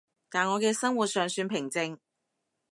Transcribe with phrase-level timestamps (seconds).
[0.31, 1.99] 但我嘅生活尚算平靜